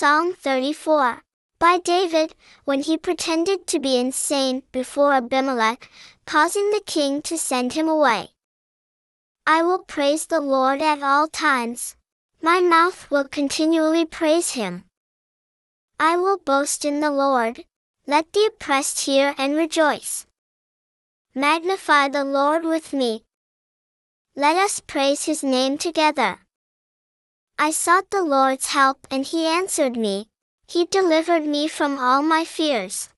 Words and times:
Psalm 0.00 0.32
34. 0.32 1.20
By 1.58 1.76
David, 1.76 2.34
when 2.64 2.80
he 2.80 2.96
pretended 2.96 3.66
to 3.66 3.78
be 3.78 3.98
insane 3.98 4.62
before 4.72 5.12
Abimelech, 5.12 5.90
causing 6.24 6.70
the 6.70 6.80
king 6.86 7.20
to 7.20 7.36
send 7.36 7.74
him 7.74 7.86
away. 7.86 8.30
I 9.46 9.62
will 9.62 9.80
praise 9.80 10.24
the 10.24 10.40
Lord 10.40 10.80
at 10.80 11.02
all 11.02 11.28
times. 11.28 11.96
My 12.40 12.60
mouth 12.60 13.10
will 13.10 13.28
continually 13.28 14.06
praise 14.06 14.52
him. 14.52 14.84
I 15.98 16.16
will 16.16 16.38
boast 16.38 16.86
in 16.86 17.00
the 17.00 17.10
Lord. 17.10 17.64
Let 18.06 18.32
the 18.32 18.46
oppressed 18.46 19.00
hear 19.00 19.34
and 19.36 19.54
rejoice. 19.54 20.24
Magnify 21.34 22.08
the 22.08 22.24
Lord 22.24 22.64
with 22.64 22.94
me. 22.94 23.24
Let 24.34 24.56
us 24.56 24.80
praise 24.80 25.26
his 25.26 25.44
name 25.44 25.76
together. 25.76 26.38
I 27.62 27.72
sought 27.72 28.08
the 28.08 28.22
Lord's 28.22 28.68
help 28.68 29.06
and 29.10 29.22
he 29.22 29.46
answered 29.46 29.94
me. 29.94 30.28
He 30.66 30.86
delivered 30.86 31.44
me 31.44 31.68
from 31.68 31.98
all 31.98 32.22
my 32.22 32.42
fears. 32.42 33.10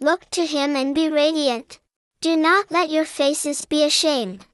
Look 0.00 0.30
to 0.30 0.46
him 0.46 0.74
and 0.74 0.94
be 0.94 1.10
radiant. 1.10 1.78
Do 2.22 2.34
not 2.34 2.70
let 2.70 2.88
your 2.88 3.04
faces 3.04 3.66
be 3.66 3.84
ashamed. 3.84 4.46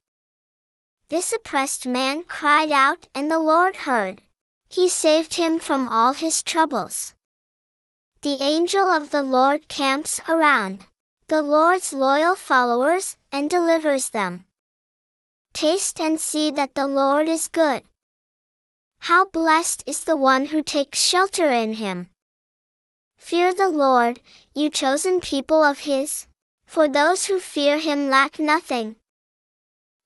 This 1.11 1.33
oppressed 1.33 1.87
man 1.87 2.25
cried 2.25 2.73
out 2.73 3.07
and 3.15 3.31
the 3.31 3.39
Lord 3.39 3.77
heard. 3.87 4.21
He 4.69 4.89
saved 4.89 5.35
him 5.35 5.61
from 5.61 5.89
all 5.89 6.15
his 6.15 6.43
troubles. 6.43 7.15
The 8.23 8.43
angel 8.43 8.89
of 8.89 9.13
the 9.13 9.23
Lord 9.23 9.69
camps 9.69 10.21
around 10.29 10.87
the 11.29 11.41
Lord's 11.41 11.93
loyal 11.93 12.35
followers 12.35 13.17
and 13.31 13.49
delivers 13.49 14.11
them. 14.11 14.45
Taste 15.53 16.01
and 16.01 16.19
see 16.19 16.51
that 16.51 16.75
the 16.75 16.89
Lord 16.89 17.29
is 17.29 17.47
good. 17.47 17.85
How 19.07 19.25
blessed 19.25 19.83
is 19.85 20.05
the 20.05 20.17
one 20.17 20.47
who 20.47 20.63
takes 20.63 21.03
shelter 21.03 21.51
in 21.51 21.73
him. 21.73 22.11
Fear 23.19 23.53
the 23.53 23.69
Lord, 23.69 24.21
you 24.55 24.71
chosen 24.71 25.19
people 25.19 25.65
of 25.65 25.81
his, 25.81 26.29
for 26.67 26.87
those 26.87 27.27
who 27.27 27.41
fear 27.41 27.79
him 27.79 28.11
lack 28.11 28.39
nothing. 28.39 28.95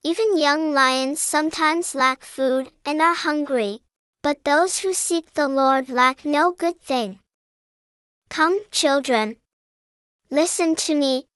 Even 0.03 0.39
young 0.39 0.73
lions 0.73 1.21
sometimes 1.21 1.95
lack 1.95 2.25
food 2.25 2.71
and 2.87 3.03
are 3.03 3.15
hungry, 3.15 3.83
but 4.23 4.45
those 4.45 4.79
who 4.79 4.95
seek 4.95 5.35
the 5.35 5.47
Lord 5.47 5.91
lack 5.91 6.25
no 6.25 6.53
good 6.53 6.81
thing. 6.81 7.19
Come, 8.31 8.61
children. 8.71 9.37
Listen 10.31 10.75
to 10.75 10.95
me. 10.95 11.27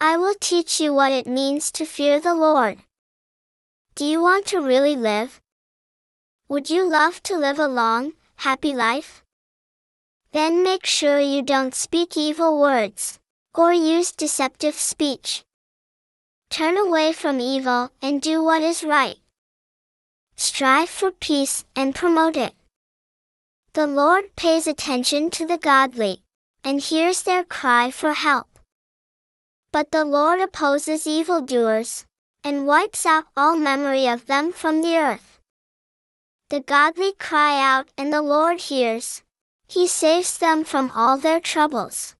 I 0.00 0.16
will 0.16 0.34
teach 0.40 0.80
you 0.80 0.92
what 0.92 1.12
it 1.12 1.28
means 1.28 1.70
to 1.70 1.86
fear 1.86 2.18
the 2.18 2.34
Lord. 2.34 2.78
Do 3.94 4.04
you 4.04 4.20
want 4.20 4.46
to 4.46 4.60
really 4.60 4.96
live? 4.96 5.40
Would 6.50 6.70
you 6.70 6.88
love 6.88 7.22
to 7.24 7.36
live 7.36 7.58
a 7.58 7.68
long, 7.68 8.14
happy 8.36 8.72
life? 8.72 9.22
Then 10.32 10.62
make 10.62 10.86
sure 10.86 11.20
you 11.20 11.42
don't 11.42 11.74
speak 11.74 12.16
evil 12.16 12.58
words, 12.58 13.18
or 13.54 13.74
use 13.74 14.12
deceptive 14.12 14.74
speech. 14.74 15.44
Turn 16.48 16.78
away 16.78 17.12
from 17.12 17.38
evil 17.38 17.90
and 18.00 18.22
do 18.22 18.42
what 18.42 18.62
is 18.62 18.82
right. 18.82 19.18
Strive 20.36 20.88
for 20.88 21.10
peace 21.10 21.66
and 21.76 21.94
promote 21.94 22.38
it. 22.38 22.54
The 23.74 23.86
Lord 23.86 24.34
pays 24.34 24.66
attention 24.66 25.28
to 25.32 25.46
the 25.46 25.58
godly, 25.58 26.22
and 26.64 26.80
hears 26.80 27.24
their 27.24 27.44
cry 27.44 27.90
for 27.90 28.14
help. 28.14 28.58
But 29.70 29.90
the 29.90 30.06
Lord 30.06 30.40
opposes 30.40 31.06
evildoers, 31.06 32.06
and 32.42 32.66
wipes 32.66 33.04
out 33.04 33.24
all 33.36 33.54
memory 33.54 34.06
of 34.08 34.24
them 34.24 34.50
from 34.50 34.80
the 34.80 34.96
earth. 34.96 35.37
The 36.50 36.60
godly 36.60 37.12
cry 37.12 37.62
out 37.62 37.88
and 37.98 38.10
the 38.10 38.22
Lord 38.22 38.60
hears. 38.60 39.22
He 39.68 39.86
saves 39.86 40.38
them 40.38 40.64
from 40.64 40.90
all 40.94 41.18
their 41.18 41.40
troubles. 41.40 42.16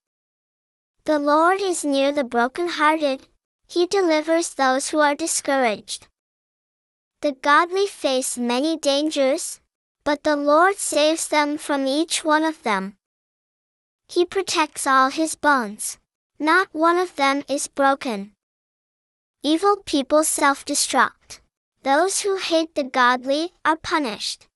The 1.05 1.17
Lord 1.17 1.61
is 1.61 1.83
near 1.83 2.11
the 2.11 2.23
brokenhearted. 2.23 3.27
He 3.67 3.87
delivers 3.87 4.53
those 4.53 4.89
who 4.89 4.99
are 4.99 5.15
discouraged. 5.15 6.07
The 7.21 7.31
godly 7.31 7.87
face 7.87 8.37
many 8.37 8.77
dangers, 8.77 9.61
but 10.03 10.23
the 10.23 10.35
Lord 10.35 10.77
saves 10.77 11.27
them 11.27 11.57
from 11.57 11.87
each 11.87 12.23
one 12.23 12.43
of 12.43 12.61
them. 12.61 12.97
He 14.07 14.25
protects 14.25 14.85
all 14.85 15.09
his 15.09 15.33
bones. 15.33 15.97
Not 16.37 16.67
one 16.71 16.99
of 16.99 17.15
them 17.15 17.43
is 17.49 17.67
broken. 17.67 18.33
Evil 19.41 19.77
people 19.85 20.23
self-destruct. 20.23 21.41
Those 21.83 22.21
who 22.21 22.35
hate 22.37 22.75
the 22.75 22.83
godly 22.83 23.53
are 23.63 23.77
punished. 23.77 24.47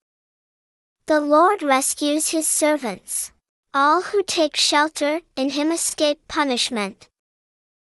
The 1.06 1.22
Lord 1.22 1.64
rescues 1.64 2.30
his 2.30 2.48
servants. 2.48 3.32
All 3.74 4.02
who 4.02 4.24
take 4.24 4.56
shelter 4.56 5.22
in 5.36 5.52
him 5.52 5.72
escape 5.72 6.28
punishment. 6.28 7.08